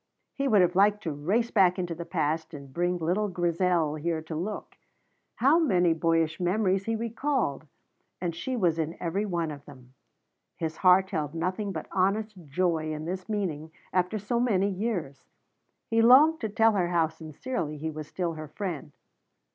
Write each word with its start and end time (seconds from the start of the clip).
He 0.33 0.47
would 0.47 0.61
have 0.61 0.75
liked 0.75 1.03
to 1.03 1.11
race 1.11 1.51
back 1.51 1.77
into 1.77 1.93
the 1.93 2.05
past 2.07 2.55
and 2.55 2.73
bring 2.73 2.97
little 2.97 3.27
Grizel 3.27 3.93
here 3.93 4.19
to 4.23 4.35
look. 4.35 4.75
How 5.35 5.59
many 5.59 5.93
boyish 5.93 6.39
memories 6.39 6.85
he 6.85 6.95
recalled! 6.95 7.67
and 8.19 8.35
she 8.35 8.55
was 8.55 8.79
in 8.79 8.97
every 8.99 9.27
one 9.27 9.51
of 9.51 9.63
them. 9.65 9.93
His 10.55 10.77
heart 10.77 11.11
held 11.11 11.35
nothing 11.35 11.71
but 11.71 11.85
honest 11.91 12.33
joy 12.47 12.91
in 12.91 13.05
this 13.05 13.29
meeting 13.29 13.71
after 13.93 14.17
so 14.17 14.39
many 14.39 14.67
years; 14.71 15.23
he 15.87 16.01
longed 16.01 16.39
to 16.41 16.49
tell 16.49 16.71
her 16.71 16.87
how 16.87 17.07
sincerely 17.07 17.77
he 17.77 17.91
was 17.91 18.07
still 18.07 18.33
her 18.33 18.47
friend. 18.47 18.93